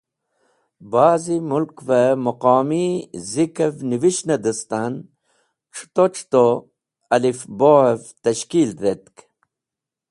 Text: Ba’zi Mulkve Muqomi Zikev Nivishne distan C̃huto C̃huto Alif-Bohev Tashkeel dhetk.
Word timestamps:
Ba’zi 0.91 1.37
Mulkve 1.49 2.01
Muqomi 2.25 2.85
Zikev 3.31 3.75
Nivishne 3.89 4.37
distan 4.43 4.93
C̃huto 5.75 6.05
C̃huto 6.13 6.45
Alif-Bohev 7.15 8.01
Tashkeel 8.23 8.71
dhetk. 8.81 9.15